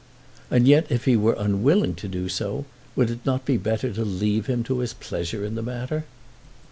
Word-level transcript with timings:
And 0.49 0.67
yet, 0.67 0.87
if 0.89 1.05
he 1.05 1.15
were 1.15 1.35
unwilling 1.37 1.93
to 1.97 2.07
do 2.07 2.27
so, 2.27 2.65
would 2.95 3.11
it 3.11 3.23
not 3.23 3.45
be 3.45 3.55
better 3.57 3.93
to 3.93 4.03
leave 4.03 4.47
him 4.47 4.63
to 4.63 4.79
his 4.79 4.93
pleasure 4.95 5.45
in 5.45 5.53
the 5.53 5.61
matter? 5.61 6.05